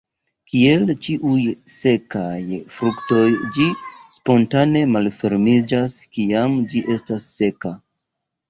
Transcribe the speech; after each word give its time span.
Kiel 0.51 0.85
ĉiuj 1.07 1.41
sekaj 1.73 2.39
fruktoj 2.77 3.21
ĝi 3.59 3.67
spontane 4.17 4.83
malfermiĝas, 4.95 5.99
kiam 6.19 6.57
ĝi 6.73 6.83
estas 6.97 7.33
seka. 7.39 7.77